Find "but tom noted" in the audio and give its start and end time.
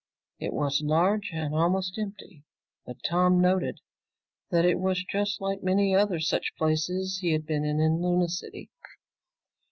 2.87-3.81